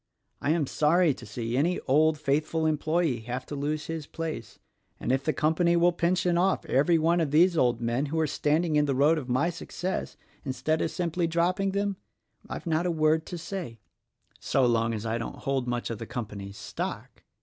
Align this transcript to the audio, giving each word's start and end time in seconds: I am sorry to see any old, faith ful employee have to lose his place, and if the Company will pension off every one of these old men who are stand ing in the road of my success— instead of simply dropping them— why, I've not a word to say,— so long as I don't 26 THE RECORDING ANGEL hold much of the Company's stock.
I 0.41 0.49
am 0.49 0.65
sorry 0.65 1.13
to 1.13 1.27
see 1.27 1.55
any 1.55 1.79
old, 1.81 2.17
faith 2.17 2.47
ful 2.47 2.65
employee 2.65 3.19
have 3.25 3.45
to 3.45 3.55
lose 3.55 3.85
his 3.85 4.07
place, 4.07 4.57
and 4.99 5.11
if 5.11 5.23
the 5.23 5.31
Company 5.31 5.75
will 5.75 5.91
pension 5.91 6.39
off 6.39 6.65
every 6.65 6.97
one 6.97 7.21
of 7.21 7.29
these 7.29 7.55
old 7.55 7.79
men 7.81 8.07
who 8.07 8.19
are 8.19 8.25
stand 8.25 8.65
ing 8.65 8.77
in 8.77 8.85
the 8.85 8.95
road 8.95 9.19
of 9.19 9.29
my 9.29 9.51
success— 9.51 10.17
instead 10.43 10.81
of 10.81 10.89
simply 10.89 11.27
dropping 11.27 11.73
them— 11.73 11.97
why, 12.47 12.55
I've 12.55 12.65
not 12.65 12.87
a 12.87 12.91
word 12.91 13.27
to 13.27 13.37
say,— 13.37 13.77
so 14.39 14.65
long 14.65 14.95
as 14.95 15.05
I 15.05 15.19
don't 15.19 15.33
26 15.33 15.43
THE 15.45 15.49
RECORDING 15.51 15.53
ANGEL 15.53 15.53
hold 15.53 15.67
much 15.67 15.89
of 15.91 15.97
the 15.99 16.11
Company's 16.11 16.57
stock. 16.57 17.23